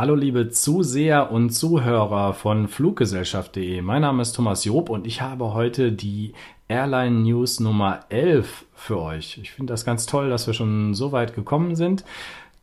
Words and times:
Hallo 0.00 0.14
liebe 0.14 0.48
Zuseher 0.48 1.30
und 1.30 1.50
Zuhörer 1.50 2.32
von 2.32 2.68
Fluggesellschaft.de. 2.68 3.82
Mein 3.82 4.00
Name 4.00 4.22
ist 4.22 4.32
Thomas 4.32 4.64
Job 4.64 4.88
und 4.88 5.06
ich 5.06 5.20
habe 5.20 5.52
heute 5.52 5.92
die 5.92 6.32
Airline 6.68 7.20
News 7.20 7.60
Nummer 7.60 8.00
11 8.08 8.64
für 8.74 8.98
euch. 8.98 9.36
Ich 9.42 9.50
finde 9.50 9.74
das 9.74 9.84
ganz 9.84 10.06
toll, 10.06 10.30
dass 10.30 10.46
wir 10.46 10.54
schon 10.54 10.94
so 10.94 11.12
weit 11.12 11.34
gekommen 11.34 11.76
sind. 11.76 12.06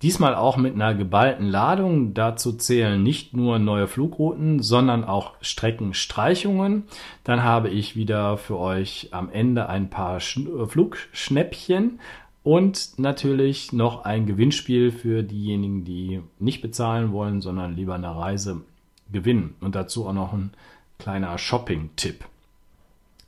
Diesmal 0.02 0.34
auch 0.34 0.58
mit 0.58 0.74
einer 0.74 0.96
geballten 0.96 1.46
Ladung. 1.46 2.16
Dazu 2.16 2.54
zählen 2.54 3.04
nicht 3.04 3.36
nur 3.36 3.60
neue 3.60 3.88
Flugrouten, 3.88 4.64
sondern 4.64 5.04
auch 5.04 5.34
Streckenstreichungen. 5.40 6.86
Dann 7.24 7.44
habe 7.44 7.70
ich 7.70 7.96
wieder 7.96 8.38
für 8.40 8.58
euch 8.58 9.10
am 9.12 9.30
Ende 9.30 9.70
ein 9.70 9.92
paar 9.92 10.20
Flugschnäppchen 10.20 12.00
und 12.48 12.98
natürlich 12.98 13.74
noch 13.74 14.06
ein 14.06 14.26
Gewinnspiel 14.26 14.92
für 14.92 15.22
diejenigen, 15.22 15.84
die 15.84 16.22
nicht 16.40 16.62
bezahlen 16.62 17.12
wollen, 17.12 17.42
sondern 17.42 17.76
lieber 17.76 17.96
eine 17.96 18.16
Reise 18.16 18.62
gewinnen. 19.12 19.56
Und 19.60 19.76
dazu 19.76 20.08
auch 20.08 20.14
noch 20.14 20.32
ein 20.32 20.52
kleiner 20.98 21.38
Shopping-Tipp. 21.38 22.24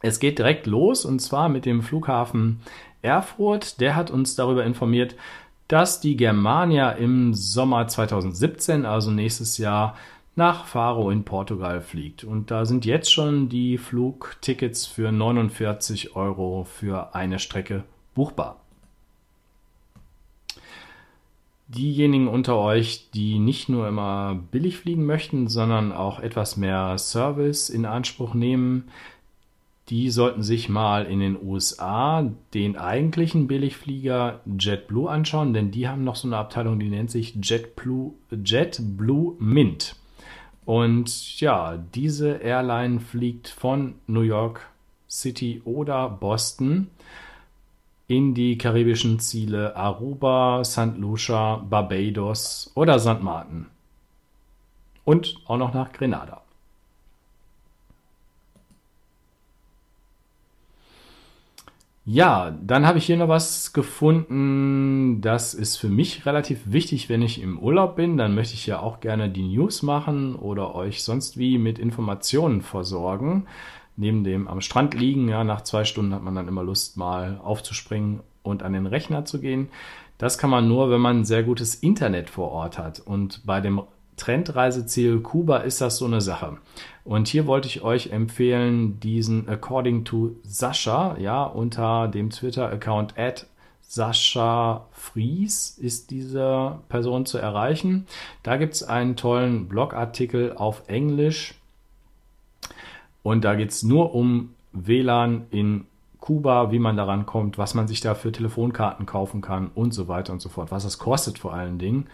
Es 0.02 0.22
geht 0.22 0.40
direkt 0.40 0.68
los 0.68 1.04
und 1.04 1.20
zwar 1.20 1.50
mit 1.50 1.66
dem 1.66 1.82
Flughafen 1.82 2.62
Erfurt. 3.02 3.82
Der 3.82 3.98
hat 3.98 4.10
uns 4.10 4.38
darüber 4.38 4.64
informiert, 4.64 5.18
dass 5.68 6.00
die 6.00 6.16
Germania 6.16 6.92
im 6.92 7.34
Sommer 7.34 7.88
2017, 7.88 8.86
also 8.86 9.12
nächstes 9.12 9.58
Jahr, 9.58 9.98
nach 10.38 10.64
Faro 10.64 11.12
in 11.12 11.26
Portugal 11.26 11.82
fliegt. 11.82 12.24
Und 12.24 12.52
da 12.52 12.64
sind 12.64 12.86
jetzt 12.86 13.12
schon 13.12 13.50
die 13.50 13.78
Flugtickets 13.78 14.86
für 14.86 15.12
49 15.12 16.16
Euro 16.16 16.64
für 16.64 17.14
eine 17.14 17.40
Strecke 17.40 17.84
buchbar. 18.16 18.59
Diejenigen 21.70 22.28
unter 22.28 22.58
euch, 22.58 23.10
die 23.14 23.38
nicht 23.40 23.70
nur 23.70 23.88
immer 23.88 24.42
billig 24.52 24.78
fliegen 24.78 25.06
möchten, 25.06 25.48
sondern 25.48 25.92
auch 25.92 26.20
etwas 26.20 26.58
mehr 26.58 26.98
Service 26.98 27.70
in 27.70 27.86
Anspruch 27.86 28.34
nehmen, 28.34 28.86
die 29.90 30.10
sollten 30.12 30.44
sich 30.44 30.70
mal 30.70 31.06
in 31.06 31.20
den 31.20 31.38
USA 31.42 32.32
den 32.54 32.76
eigentlichen 32.76 33.48
Billigflieger 33.48 34.42
JetBlue 34.46 35.10
anschauen, 35.10 35.54
denn 35.54 35.72
die 35.72 35.88
haben 35.88 36.04
noch 36.04 36.16
so 36.16 36.28
eine 36.28 36.38
Abteilung, 36.38 36.80
die 36.80 36.90
nennt 36.90 37.10
sich 37.10 37.36
JetBlue, 37.42 38.14
JetBlue 38.32 39.36
Mint. 39.40 39.96
Und 40.66 41.40
ja, 41.40 41.78
diese 41.96 42.34
Airline 42.34 43.00
fliegt 43.00 43.48
von 43.48 43.96
New 44.06 44.22
York 44.22 44.70
City 45.10 45.62
oder 45.66 46.08
Boston 46.10 46.88
in 48.10 48.34
die 48.34 48.58
karibischen 48.58 49.20
Ziele 49.20 49.76
Aruba, 49.76 50.64
St. 50.66 50.98
Lucia, 50.98 51.58
Barbados 51.58 52.72
oder 52.74 52.98
St. 52.98 53.22
Martin. 53.22 53.68
Und 55.06 55.38
auch 55.46 55.58
noch 55.58 55.76
nach 55.76 55.92
Grenada. 55.94 56.42
Ja, 62.04 62.58
dann 62.64 62.88
habe 62.88 62.98
ich 62.98 63.06
hier 63.06 63.18
noch 63.18 63.28
was 63.28 63.74
gefunden. 63.74 65.22
Das 65.22 65.54
ist 65.54 65.78
für 65.78 65.90
mich 65.90 66.26
relativ 66.26 66.62
wichtig, 66.66 67.10
wenn 67.10 67.22
ich 67.22 67.40
im 67.40 67.60
Urlaub 67.60 67.96
bin. 67.96 68.18
Dann 68.18 68.34
möchte 68.34 68.56
ich 68.56 68.66
ja 68.66 68.80
auch 68.80 69.02
gerne 69.02 69.30
die 69.30 69.44
News 69.44 69.84
machen 69.84 70.36
oder 70.36 70.74
euch 70.74 71.04
sonst 71.04 71.38
wie 71.38 71.60
mit 71.60 71.78
Informationen 71.78 72.64
versorgen 72.64 73.46
neben 74.00 74.24
dem 74.24 74.48
am 74.48 74.62
Strand 74.62 74.94
liegen. 74.94 75.28
Ja, 75.28 75.44
nach 75.44 75.62
zwei 75.62 75.84
Stunden 75.84 76.14
hat 76.14 76.24
man 76.24 76.36
dann 76.36 76.48
immer 76.48 76.64
Lust, 76.64 76.98
mal 76.98 77.40
aufzuspringen 77.44 78.22
und 78.42 78.64
an 78.64 78.74
den 78.74 78.86
Rechner 78.86 79.26
zu 79.26 79.40
gehen. 79.40 79.70
Das 80.18 80.38
kann 80.38 80.50
man 80.50 80.68
nur, 80.68 80.90
wenn 80.90 81.02
man 81.02 81.20
ein 81.20 81.26
sehr 81.26 81.44
gutes 81.44 81.76
Internet 81.76 82.30
vor 82.30 82.52
Ort 82.52 82.78
hat. 82.78 83.00
Und 83.00 83.46
bei 83.46 83.62
dem 83.62 83.82
Trendreiseziel 84.16 85.20
Kuba 85.20 85.58
ist 85.58 85.82
das 85.82 85.98
so 85.98 86.06
eine 86.06 86.22
Sache. 86.22 86.58
Und 87.04 87.28
hier 87.28 87.46
wollte 87.48 87.68
ich 87.68 87.82
euch 87.82 88.12
empfehlen, 88.12 89.00
diesen 89.00 89.48
According 89.48 90.06
to 90.06 90.36
Sascha, 90.44 91.18
ja, 91.18 91.44
unter 91.44 92.08
dem 92.08 92.30
Twitter-Account 92.30 93.18
at 93.18 93.48
Sascha 93.82 94.86
Fries 94.92 95.78
ist 95.78 96.12
diese 96.12 96.80
Person 96.90 97.26
zu 97.26 97.38
erreichen. 97.38 98.06
Da 98.44 98.58
gibt 98.58 98.76
es 98.76 98.84
einen 98.84 99.16
tollen 99.16 99.68
Blogartikel 99.68 100.54
auf 100.56 100.84
Englisch 100.88 101.59
und 103.24 103.44
da 103.44 103.56
geht 103.56 103.72
es 103.72 103.84
nur 103.84 104.16
um 104.16 104.54
WLAN 104.72 105.48
in 105.52 105.86
Kuba, 106.20 106.72
wie 106.72 106.80
man 106.80 106.98
daran 106.98 107.26
kommt, 107.26 107.58
was 107.58 107.74
man 107.74 107.88
sich 107.88 108.02
da 108.02 108.14
für 108.14 108.32
Telefonkarten 108.32 109.06
kaufen 109.06 109.42
kann 109.42 109.72
und 109.74 109.94
so 109.94 110.08
weiter 110.08 110.34
und 110.34 110.42
so 110.42 110.50
fort, 110.50 110.72
was 110.72 110.84
es 110.84 110.98
kostet 110.98 111.40
vor 111.40 111.54
allen 111.54 111.80
Dingen 111.80 112.08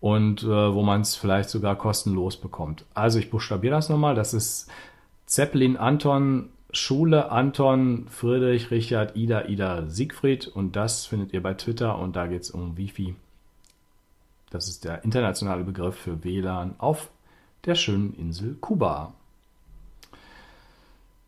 und 0.00 0.42
äh, 0.42 0.74
wo 0.74 0.82
man 0.82 1.00
es 1.00 1.16
vielleicht 1.16 1.48
sogar 1.48 1.76
kostenlos 1.76 2.36
bekommt. 2.36 2.84
Also 2.94 3.18
ich 3.18 3.30
buchstabiere 3.30 3.74
das 3.74 3.88
nochmal, 3.88 4.14
das 4.14 4.34
ist 4.34 4.70
Zeppelin 5.26 5.76
Anton, 5.76 6.50
Schule 6.70 7.30
Anton, 7.30 8.06
Friedrich, 8.10 8.70
Richard, 8.70 9.16
Ida, 9.16 9.46
Ida, 9.46 9.86
Siegfried 9.86 10.46
und 10.46 10.76
das 10.76 11.06
findet 11.06 11.32
ihr 11.32 11.42
bei 11.42 11.54
Twitter 11.54 11.98
und 11.98 12.14
da 12.14 12.26
geht 12.26 12.42
es 12.42 12.50
um 12.50 12.76
Wifi. 12.76 13.14
Das 14.50 14.68
ist 14.68 14.84
der 14.84 15.04
internationale 15.04 15.64
Begriff 15.64 15.96
für 15.96 16.22
WLAN 16.22 16.74
auf 16.78 17.10
der 17.64 17.74
schönen 17.74 18.14
Insel 18.14 18.56
Kuba. 18.60 19.12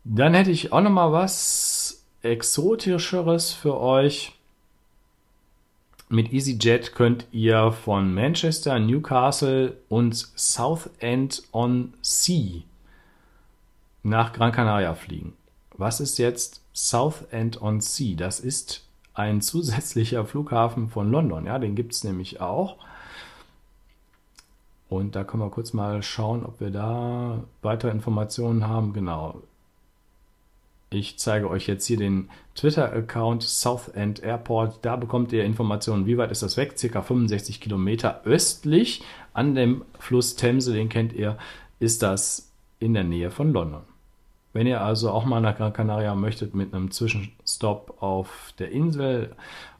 Dann 0.03 0.33
hätte 0.33 0.51
ich 0.51 0.73
auch 0.73 0.81
noch 0.81 0.89
mal 0.89 1.11
was 1.11 2.03
exotischeres 2.23 3.53
für 3.53 3.79
euch. 3.79 4.33
Mit 6.09 6.33
EasyJet 6.33 6.93
könnt 6.93 7.25
ihr 7.31 7.71
von 7.71 8.13
Manchester, 8.13 8.79
Newcastle 8.79 9.77
und 9.87 10.15
Southend 10.35 11.43
on 11.53 11.93
Sea 12.01 12.63
nach 14.03 14.33
Gran 14.33 14.51
Canaria 14.51 14.93
fliegen. 14.93 15.33
Was 15.77 15.99
ist 15.99 16.17
jetzt 16.17 16.61
Southend 16.73 17.61
on 17.61 17.79
Sea? 17.79 18.15
Das 18.17 18.39
ist 18.39 18.85
ein 19.13 19.41
zusätzlicher 19.41 20.25
Flughafen 20.25 20.89
von 20.89 21.11
London. 21.11 21.45
Ja, 21.45 21.59
den 21.59 21.75
gibt 21.75 21.93
es 21.93 22.03
nämlich 22.03 22.41
auch. 22.41 22.77
Und 24.89 25.15
da 25.15 25.23
können 25.23 25.43
wir 25.43 25.49
kurz 25.49 25.71
mal 25.71 26.03
schauen, 26.03 26.45
ob 26.45 26.59
wir 26.59 26.71
da 26.71 27.43
weitere 27.61 27.91
Informationen 27.91 28.67
haben. 28.67 28.91
Genau. 28.91 29.41
Ich 30.93 31.17
zeige 31.17 31.49
euch 31.49 31.67
jetzt 31.67 31.85
hier 31.85 31.95
den 31.95 32.27
Twitter-Account 32.53 33.43
Southend 33.43 34.21
Airport. 34.23 34.79
Da 34.81 34.97
bekommt 34.97 35.31
ihr 35.31 35.45
Informationen, 35.45 36.05
wie 36.05 36.17
weit 36.17 36.31
ist 36.31 36.43
das 36.43 36.57
weg? 36.57 36.77
Circa 36.77 37.01
65 37.01 37.61
Kilometer 37.61 38.21
östlich 38.25 39.01
an 39.31 39.55
dem 39.55 39.85
Fluss 39.99 40.35
Themse, 40.35 40.73
den 40.73 40.89
kennt 40.89 41.13
ihr, 41.13 41.37
ist 41.79 42.03
das 42.03 42.51
in 42.79 42.93
der 42.93 43.05
Nähe 43.05 43.31
von 43.31 43.53
London. 43.53 43.83
Wenn 44.51 44.67
ihr 44.67 44.81
also 44.81 45.11
auch 45.11 45.23
mal 45.23 45.39
nach 45.39 45.55
Gran 45.55 45.71
Canaria 45.71 46.13
möchtet 46.13 46.55
mit 46.55 46.73
einem 46.73 46.91
Zwischenstopp 46.91 48.03
auf 48.03 48.53
der 48.59 48.71
Insel, 48.71 49.33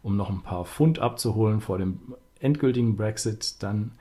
um 0.04 0.16
noch 0.16 0.30
ein 0.30 0.44
paar 0.44 0.64
Pfund 0.64 1.00
abzuholen 1.00 1.60
vor 1.60 1.78
dem 1.78 2.16
endgültigen 2.40 2.96
Brexit, 2.96 3.62
dann 3.62 3.92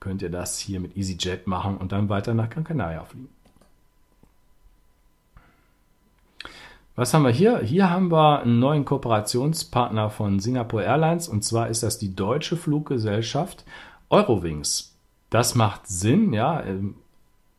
könnt 0.00 0.22
ihr 0.22 0.30
das 0.30 0.58
hier 0.58 0.80
mit 0.80 0.96
EasyJet 0.96 1.46
machen 1.46 1.76
und 1.76 1.92
dann 1.92 2.08
weiter 2.08 2.32
nach 2.32 2.48
Gran 2.48 2.64
Canaria 2.64 3.04
fliegen. 3.04 3.33
Was 6.96 7.12
haben 7.12 7.24
wir 7.24 7.30
hier? 7.30 7.58
Hier 7.58 7.90
haben 7.90 8.12
wir 8.12 8.42
einen 8.42 8.60
neuen 8.60 8.84
Kooperationspartner 8.84 10.10
von 10.10 10.38
Singapore 10.38 10.84
Airlines 10.84 11.26
und 11.26 11.42
zwar 11.42 11.68
ist 11.68 11.82
das 11.82 11.98
die 11.98 12.14
deutsche 12.14 12.56
Fluggesellschaft 12.56 13.64
Eurowings. 14.10 14.96
Das 15.28 15.56
macht 15.56 15.88
Sinn, 15.88 16.32
ja. 16.32 16.62
Ähm, 16.62 16.94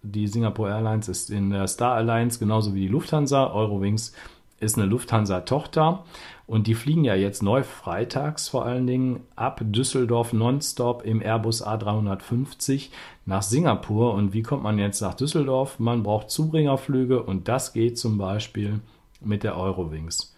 die 0.03 0.27
Singapore 0.27 0.69
Airlines 0.69 1.09
ist 1.09 1.31
in 1.31 1.49
der 1.49 1.67
Star 1.67 1.95
Alliance 1.95 2.39
genauso 2.39 2.73
wie 2.73 2.81
die 2.81 2.87
Lufthansa. 2.87 3.51
Eurowings 3.51 4.13
ist 4.61 4.77
eine 4.77 4.87
Lufthansa-Tochter 4.87 6.05
und 6.47 6.67
die 6.67 6.75
fliegen 6.75 7.03
ja 7.03 7.15
jetzt 7.15 7.43
neu 7.43 7.63
freitags 7.63 8.47
vor 8.47 8.65
allen 8.65 8.87
Dingen 8.87 9.23
ab 9.35 9.59
Düsseldorf 9.61 10.31
nonstop 10.31 11.03
im 11.03 11.21
Airbus 11.21 11.61
A350 11.61 12.89
nach 13.25 13.41
Singapur. 13.41 14.13
Und 14.13 14.31
wie 14.31 14.43
kommt 14.43 14.63
man 14.63 14.79
jetzt 14.79 15.01
nach 15.01 15.13
Düsseldorf? 15.13 15.77
Man 15.77 16.03
braucht 16.03 16.29
Zubringerflüge 16.29 17.21
und 17.21 17.49
das 17.49 17.73
geht 17.73 17.97
zum 17.97 18.17
Beispiel 18.17 18.79
mit 19.21 19.43
der 19.43 19.57
Eurowings. 19.57 20.35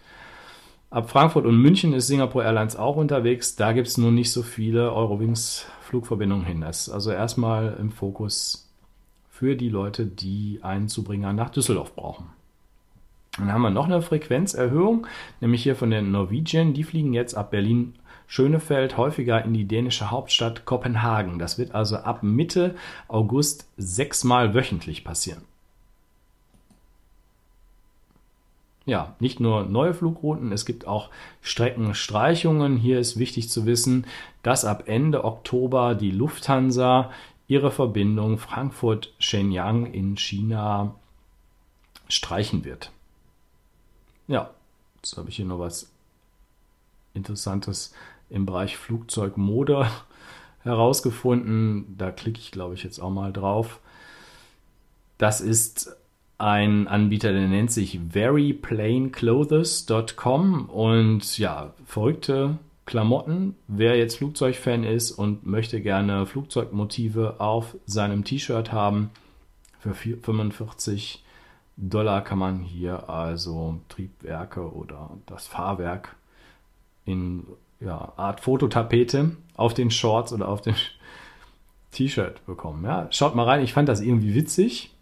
Ab 0.90 1.10
Frankfurt 1.10 1.44
und 1.44 1.60
München 1.60 1.92
ist 1.92 2.06
Singapore 2.06 2.44
Airlines 2.44 2.76
auch 2.76 2.96
unterwegs. 2.96 3.56
Da 3.56 3.72
gibt 3.72 3.88
es 3.88 3.98
nur 3.98 4.10
nicht 4.10 4.32
so 4.32 4.42
viele 4.42 4.92
Eurowings-Flugverbindungen 4.92 6.46
hin. 6.46 6.62
Das 6.62 6.88
ist 6.88 6.94
also 6.94 7.10
erstmal 7.10 7.76
im 7.78 7.90
Fokus 7.90 8.70
für 9.28 9.54
die 9.54 9.68
Leute, 9.68 10.06
die 10.06 10.60
einen 10.62 10.88
Zubringer 10.88 11.32
nach 11.34 11.50
Düsseldorf 11.50 11.94
brauchen. 11.94 12.30
Dann 13.36 13.52
haben 13.52 13.62
wir 13.62 13.70
noch 13.70 13.84
eine 13.84 14.02
Frequenzerhöhung, 14.02 15.06
nämlich 15.40 15.62
hier 15.62 15.76
von 15.76 15.90
der 15.90 16.02
Norwegian. 16.02 16.72
Die 16.72 16.84
fliegen 16.84 17.12
jetzt 17.12 17.34
ab 17.34 17.50
Berlin 17.50 17.94
Schönefeld 18.26 18.96
häufiger 18.96 19.44
in 19.44 19.54
die 19.54 19.66
dänische 19.66 20.10
Hauptstadt 20.10 20.64
Kopenhagen. 20.64 21.38
Das 21.38 21.58
wird 21.58 21.74
also 21.74 21.96
ab 21.96 22.22
Mitte 22.22 22.74
August 23.08 23.68
sechsmal 23.76 24.54
wöchentlich 24.54 25.04
passieren. 25.04 25.42
Ja, 28.88 29.14
nicht 29.20 29.38
nur 29.38 29.64
neue 29.64 29.92
Flugrouten, 29.92 30.50
es 30.50 30.64
gibt 30.64 30.86
auch 30.86 31.10
Streckenstreichungen. 31.42 32.78
Hier 32.78 32.98
ist 32.98 33.18
wichtig 33.18 33.50
zu 33.50 33.66
wissen, 33.66 34.06
dass 34.42 34.64
ab 34.64 34.84
Ende 34.86 35.24
Oktober 35.24 35.94
die 35.94 36.10
Lufthansa 36.10 37.10
ihre 37.48 37.70
Verbindung 37.70 38.38
Frankfurt-Shenyang 38.38 39.92
in 39.92 40.16
China 40.16 40.94
streichen 42.08 42.64
wird. 42.64 42.90
Ja, 44.26 44.50
jetzt 44.96 45.18
habe 45.18 45.28
ich 45.28 45.36
hier 45.36 45.44
noch 45.44 45.58
was 45.58 45.90
Interessantes 47.12 47.92
im 48.30 48.46
Bereich 48.46 48.78
Flugzeugmode 48.78 49.86
herausgefunden. 50.62 51.94
Da 51.98 52.10
klicke 52.10 52.40
ich, 52.40 52.52
glaube 52.52 52.72
ich, 52.72 52.84
jetzt 52.84 53.00
auch 53.00 53.10
mal 53.10 53.34
drauf. 53.34 53.80
Das 55.18 55.42
ist 55.42 55.94
ein 56.38 56.88
Anbieter, 56.88 57.32
der 57.32 57.48
nennt 57.48 57.72
sich 57.72 57.98
veryplainclothes.com 58.10 60.70
und 60.70 61.38
ja, 61.38 61.74
verrückte 61.84 62.58
Klamotten. 62.86 63.56
Wer 63.66 63.98
jetzt 63.98 64.18
Flugzeugfan 64.18 64.84
ist 64.84 65.10
und 65.10 65.44
möchte 65.44 65.80
gerne 65.80 66.26
Flugzeugmotive 66.26 67.40
auf 67.40 67.76
seinem 67.86 68.22
T-Shirt 68.24 68.70
haben, 68.72 69.10
für 69.80 69.94
45 69.94 71.24
Dollar 71.76 72.22
kann 72.22 72.38
man 72.38 72.60
hier 72.60 73.08
also 73.08 73.80
Triebwerke 73.88 74.72
oder 74.72 75.10
das 75.26 75.46
Fahrwerk 75.46 76.16
in 77.04 77.44
ja, 77.80 78.12
Art 78.16 78.40
Fototapete 78.40 79.36
auf 79.54 79.74
den 79.74 79.90
Shorts 79.90 80.32
oder 80.32 80.48
auf 80.48 80.62
dem 80.62 80.74
T-Shirt 81.92 82.44
bekommen. 82.46 82.84
Ja, 82.84 83.08
schaut 83.10 83.34
mal 83.34 83.44
rein, 83.44 83.62
ich 83.62 83.72
fand 83.72 83.88
das 83.88 84.00
irgendwie 84.00 84.34
witzig, 84.34 84.94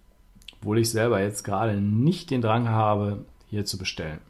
obwohl 0.60 0.78
ich 0.78 0.90
selber 0.90 1.20
jetzt 1.20 1.44
gerade 1.44 1.80
nicht 1.80 2.30
den 2.30 2.42
Drang 2.42 2.68
habe, 2.68 3.24
hier 3.48 3.64
zu 3.64 3.78
bestellen. 3.78 4.20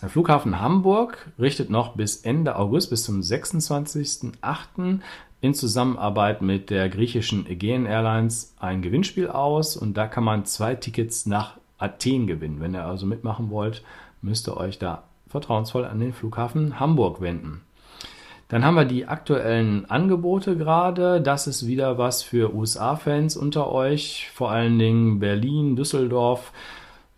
Der 0.00 0.08
Flughafen 0.08 0.60
Hamburg 0.60 1.32
richtet 1.40 1.70
noch 1.70 1.96
bis 1.96 2.18
Ende 2.18 2.54
August, 2.54 2.90
bis 2.90 3.02
zum 3.02 3.20
26.08. 3.20 5.00
in 5.40 5.54
Zusammenarbeit 5.54 6.40
mit 6.40 6.70
der 6.70 6.88
griechischen 6.88 7.46
Aegean 7.46 7.84
Airlines 7.84 8.54
ein 8.60 8.80
Gewinnspiel 8.80 9.28
aus 9.28 9.76
und 9.76 9.96
da 9.96 10.06
kann 10.06 10.22
man 10.22 10.44
zwei 10.44 10.76
Tickets 10.76 11.26
nach 11.26 11.56
Athen 11.78 12.28
gewinnen. 12.28 12.60
Wenn 12.60 12.74
ihr 12.74 12.84
also 12.84 13.06
mitmachen 13.06 13.50
wollt, 13.50 13.82
müsst 14.22 14.48
ihr 14.48 14.56
euch 14.56 14.78
da 14.78 15.02
vertrauensvoll 15.26 15.84
an 15.84 15.98
den 15.98 16.12
Flughafen 16.12 16.78
Hamburg 16.78 17.20
wenden. 17.20 17.62
Dann 18.48 18.64
haben 18.64 18.76
wir 18.76 18.86
die 18.86 19.06
aktuellen 19.06 19.88
Angebote 19.90 20.56
gerade. 20.56 21.20
Das 21.20 21.46
ist 21.46 21.66
wieder 21.66 21.98
was 21.98 22.22
für 22.22 22.54
USA-Fans 22.54 23.36
unter 23.36 23.70
euch, 23.70 24.30
vor 24.34 24.50
allen 24.50 24.78
Dingen 24.78 25.18
Berlin, 25.18 25.76
Düsseldorf 25.76 26.52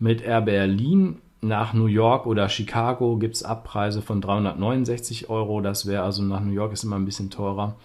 mit 0.00 0.23
Air 0.23 0.43
Berlin 0.43 1.19
nach 1.41 1.73
New 1.73 1.87
York 1.87 2.27
oder 2.27 2.49
Chicago 2.49 3.17
gibt 3.17 3.37
es 3.37 3.43
Abpreise 3.43 4.03
von 4.03 4.21
369 4.21 5.31
Euro. 5.31 5.61
Das 5.61 5.87
wäre 5.87 6.03
also 6.03 6.23
nach 6.23 6.41
New 6.41 6.53
York 6.53 6.73
ist 6.73 6.85
immer 6.85 6.97
ein 6.97 7.05
bisschen 7.05 7.31
teurer. 7.31 7.76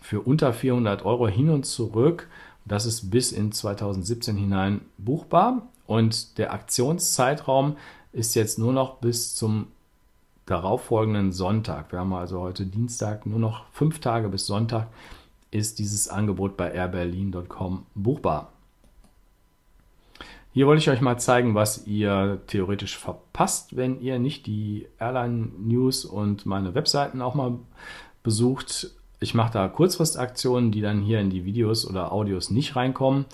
Für 0.00 0.20
unter 0.20 0.52
400 0.52 1.04
Euro 1.04 1.28
hin 1.28 1.50
und 1.50 1.66
zurück. 1.66 2.28
Das 2.64 2.86
ist 2.86 3.10
bis 3.10 3.32
in 3.32 3.52
2017 3.52 4.36
hinein 4.36 4.80
buchbar. 4.98 5.62
Und 5.86 6.38
der 6.38 6.52
Aktionszeitraum 6.52 7.76
ist 8.12 8.34
jetzt 8.34 8.58
nur 8.58 8.72
noch 8.72 8.96
bis 8.98 9.34
zum 9.34 9.66
darauffolgenden 10.46 11.32
Sonntag. 11.32 11.92
Wir 11.92 11.98
haben 11.98 12.14
also 12.14 12.40
heute 12.40 12.66
Dienstag, 12.66 13.26
nur 13.26 13.38
noch 13.38 13.64
fünf 13.72 13.98
Tage 13.98 14.28
bis 14.28 14.46
Sonntag 14.46 14.88
ist 15.50 15.78
dieses 15.78 16.08
Angebot 16.08 16.56
bei 16.56 16.70
airberlin.com 16.70 17.86
buchbar. 17.94 18.52
Hier 20.52 20.66
wollte 20.66 20.80
ich 20.80 20.88
euch 20.88 21.02
mal 21.02 21.18
zeigen, 21.18 21.54
was 21.54 21.86
ihr 21.86 22.40
theoretisch 22.46 22.96
verpasst, 22.96 23.76
wenn 23.76 24.00
ihr 24.00 24.18
nicht 24.18 24.46
die 24.46 24.86
Airline 24.98 25.50
News 25.58 26.04
und 26.04 26.46
meine 26.46 26.74
Webseiten 26.74 27.20
auch 27.20 27.34
mal 27.34 27.58
besucht. 28.22 28.90
Ich 29.20 29.34
mache 29.34 29.52
da 29.52 29.68
Kurzfristaktionen, 29.68 30.72
die 30.72 30.80
dann 30.80 31.02
hier 31.02 31.20
in 31.20 31.30
die 31.30 31.44
Videos 31.44 31.86
oder 31.86 32.10
Audios 32.12 32.50
nicht 32.50 32.74
reinkommen. 32.74 33.26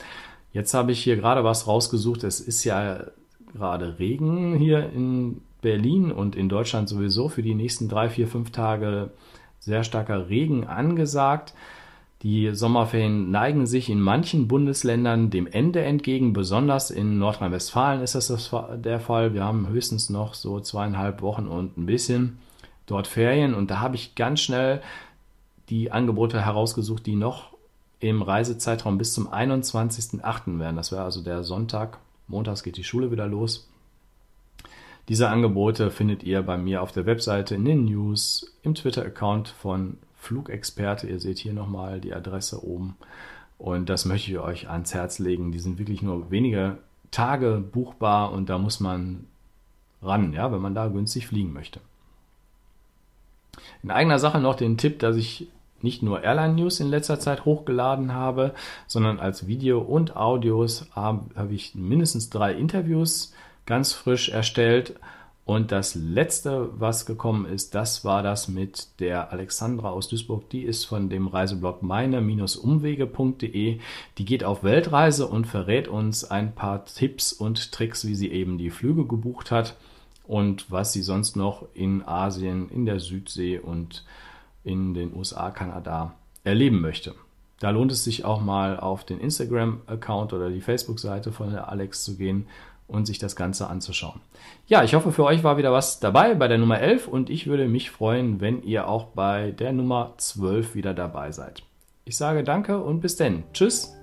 Jetzt 0.52 0.74
habe 0.74 0.92
ich 0.92 1.02
hier 1.02 1.16
gerade 1.16 1.44
was 1.44 1.66
rausgesucht. 1.66 2.24
Es 2.24 2.40
ist 2.40 2.64
ja 2.64 3.04
gerade 3.52 3.98
Regen 3.98 4.56
hier 4.56 4.90
in 4.90 5.42
Berlin 5.62 6.12
und 6.12 6.36
in 6.36 6.50
Deutschland 6.50 6.88
sowieso 6.88 7.30
für 7.30 7.42
die 7.42 7.54
nächsten 7.54 7.88
drei, 7.88 8.10
vier, 8.10 8.28
fünf 8.28 8.50
Tage 8.50 9.10
sehr 9.58 9.84
starker 9.84 10.28
Regen 10.28 10.66
angesagt. 10.66 11.54
Die 12.22 12.54
Sommerferien 12.54 13.30
neigen 13.30 13.66
sich 13.66 13.88
in 13.88 14.00
manchen 14.00 14.46
Bundesländern 14.46 15.30
dem 15.30 15.46
Ende 15.46 15.82
entgegen, 15.82 16.32
besonders 16.32 16.90
in 16.90 17.18
Nordrhein-Westfalen 17.18 18.02
ist 18.02 18.14
das 18.14 18.54
der 18.76 19.00
Fall. 19.00 19.34
Wir 19.34 19.44
haben 19.44 19.68
höchstens 19.68 20.10
noch 20.10 20.34
so 20.34 20.60
zweieinhalb 20.60 21.22
Wochen 21.22 21.46
und 21.46 21.78
ein 21.78 21.86
bisschen 21.86 22.38
dort 22.86 23.06
Ferien 23.06 23.54
und 23.54 23.70
da 23.70 23.80
habe 23.80 23.96
ich 23.96 24.14
ganz 24.14 24.40
schnell 24.40 24.82
die 25.68 25.90
Angebote 25.90 26.44
herausgesucht, 26.44 27.06
die 27.06 27.16
noch 27.16 27.52
im 27.98 28.22
Reisezeitraum 28.22 28.98
bis 28.98 29.14
zum 29.14 29.28
21.08. 29.28 30.58
werden. 30.58 30.76
Das 30.76 30.92
wäre 30.92 31.02
also 31.02 31.22
der 31.22 31.44
Sonntag. 31.44 31.98
Montags 32.26 32.62
geht 32.62 32.76
die 32.76 32.84
Schule 32.84 33.10
wieder 33.10 33.26
los. 33.26 33.68
Diese 35.08 35.28
Angebote 35.28 35.90
findet 35.90 36.22
ihr 36.22 36.42
bei 36.42 36.56
mir 36.56 36.82
auf 36.82 36.92
der 36.92 37.06
Webseite, 37.06 37.54
in 37.54 37.64
den 37.64 37.84
News, 37.86 38.54
im 38.62 38.74
Twitter-Account 38.74 39.48
von 39.48 39.98
Flugexperte. 40.16 41.08
Ihr 41.08 41.18
seht 41.18 41.38
hier 41.38 41.52
nochmal 41.52 42.00
die 42.00 42.14
Adresse 42.14 42.64
oben. 42.64 42.96
Und 43.58 43.88
das 43.88 44.04
möchte 44.04 44.30
ich 44.30 44.38
euch 44.38 44.70
ans 44.70 44.94
Herz 44.94 45.18
legen. 45.18 45.52
Die 45.52 45.58
sind 45.58 45.78
wirklich 45.78 46.02
nur 46.02 46.30
wenige 46.30 46.78
Tage 47.10 47.62
buchbar 47.72 48.32
und 48.32 48.48
da 48.48 48.58
muss 48.58 48.80
man 48.80 49.26
ran, 50.02 50.32
ja, 50.32 50.50
wenn 50.52 50.60
man 50.60 50.74
da 50.74 50.88
günstig 50.88 51.26
fliegen 51.26 51.52
möchte. 51.52 51.80
In 53.82 53.90
eigener 53.90 54.18
Sache 54.18 54.40
noch 54.40 54.54
den 54.54 54.78
Tipp, 54.78 54.98
dass 54.98 55.16
ich 55.16 55.48
nicht 55.82 56.02
nur 56.02 56.22
Airline 56.22 56.54
News 56.54 56.80
in 56.80 56.88
letzter 56.88 57.18
Zeit 57.18 57.44
hochgeladen 57.44 58.14
habe, 58.14 58.54
sondern 58.86 59.18
als 59.18 59.46
Video 59.46 59.80
und 59.80 60.16
Audios 60.16 60.86
habe, 60.92 61.26
habe 61.34 61.54
ich 61.54 61.74
mindestens 61.74 62.30
drei 62.30 62.54
Interviews 62.54 63.34
ganz 63.66 63.92
frisch 63.92 64.28
erstellt 64.28 64.94
und 65.44 65.72
das 65.72 65.96
letzte, 65.96 66.70
was 66.78 67.04
gekommen 67.04 67.46
ist, 67.46 67.74
das 67.74 68.04
war 68.04 68.22
das 68.22 68.46
mit 68.46 69.00
der 69.00 69.32
Alexandra 69.32 69.90
aus 69.90 70.06
Duisburg. 70.08 70.48
Die 70.50 70.62
ist 70.62 70.84
von 70.84 71.10
dem 71.10 71.26
Reiseblog 71.26 71.82
meine-umwege.de. 71.82 73.80
Die 74.18 74.24
geht 74.24 74.44
auf 74.44 74.62
Weltreise 74.62 75.26
und 75.26 75.48
verrät 75.48 75.88
uns 75.88 76.22
ein 76.24 76.54
paar 76.54 76.84
Tipps 76.84 77.32
und 77.32 77.72
Tricks, 77.72 78.06
wie 78.06 78.14
sie 78.14 78.30
eben 78.30 78.56
die 78.56 78.70
Flüge 78.70 79.04
gebucht 79.04 79.50
hat 79.50 79.76
und 80.28 80.70
was 80.70 80.92
sie 80.92 81.02
sonst 81.02 81.34
noch 81.34 81.66
in 81.74 82.06
Asien, 82.06 82.68
in 82.70 82.86
der 82.86 83.00
Südsee 83.00 83.58
und 83.58 84.04
in 84.62 84.94
den 84.94 85.12
USA, 85.12 85.50
Kanada 85.50 86.14
erleben 86.44 86.80
möchte. 86.80 87.16
Da 87.58 87.70
lohnt 87.70 87.90
es 87.90 88.04
sich 88.04 88.24
auch 88.24 88.40
mal 88.40 88.78
auf 88.78 89.04
den 89.04 89.18
Instagram-Account 89.20 90.32
oder 90.32 90.50
die 90.50 90.60
Facebook-Seite 90.60 91.32
von 91.32 91.50
der 91.50 91.68
Alex 91.68 92.04
zu 92.04 92.16
gehen 92.16 92.46
und 92.92 93.06
sich 93.06 93.18
das 93.18 93.36
Ganze 93.36 93.68
anzuschauen. 93.68 94.20
Ja, 94.66 94.84
ich 94.84 94.94
hoffe, 94.94 95.12
für 95.12 95.24
euch 95.24 95.42
war 95.42 95.56
wieder 95.56 95.72
was 95.72 96.00
dabei 96.00 96.34
bei 96.34 96.48
der 96.48 96.58
Nummer 96.58 96.80
11 96.80 97.08
und 97.08 97.30
ich 97.30 97.46
würde 97.46 97.66
mich 97.66 97.90
freuen, 97.90 98.40
wenn 98.40 98.62
ihr 98.62 98.88
auch 98.88 99.06
bei 99.06 99.50
der 99.50 99.72
Nummer 99.72 100.14
12 100.18 100.74
wieder 100.74 100.94
dabei 100.94 101.32
seid. 101.32 101.62
Ich 102.04 102.16
sage 102.16 102.44
danke 102.44 102.82
und 102.82 103.00
bis 103.00 103.16
denn. 103.16 103.44
Tschüss. 103.52 103.94